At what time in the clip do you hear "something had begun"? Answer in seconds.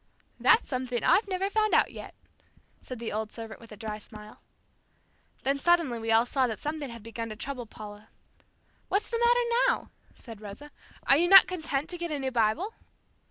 6.59-7.29